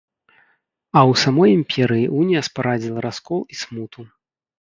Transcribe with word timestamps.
А 0.29 0.99
ў 1.09 1.13
самой 1.23 1.49
імперыі 1.57 2.07
унія 2.21 2.41
спарадзіла 2.47 2.99
раскол 3.07 3.39
і 3.57 3.61
смуту. 3.61 4.01